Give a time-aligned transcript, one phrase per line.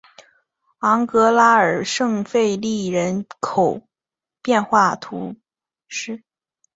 [0.79, 3.83] 昂格拉尔圣费利人口
[4.41, 5.35] 变化图
[5.87, 6.23] 示